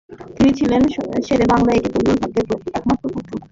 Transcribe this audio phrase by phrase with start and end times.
[0.35, 0.81] তিনি ছিলেন
[1.27, 2.45] শেরে বাংলা একে ফজলুল হকের
[2.77, 3.31] একমাত্র পুত্র।